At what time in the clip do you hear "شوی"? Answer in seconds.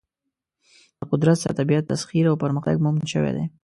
3.13-3.31